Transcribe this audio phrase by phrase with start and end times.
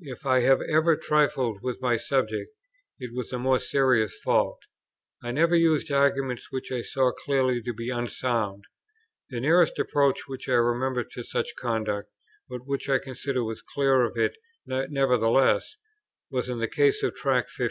[0.00, 2.48] If I have ever trifled with my subject,
[2.98, 4.62] it was a more serious fault.
[5.22, 8.64] I never used arguments which I saw clearly to be unsound.
[9.28, 12.08] The nearest approach which I remember to such conduct,
[12.48, 15.76] but which I consider was clear of it nevertheless,
[16.30, 17.64] was in the case of Tract 15.